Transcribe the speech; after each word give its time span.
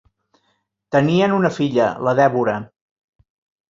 Tenien 0.95 1.37
una 1.37 1.53
filla, 1.59 1.93
la 2.09 2.19
Dèbora. 2.25 2.61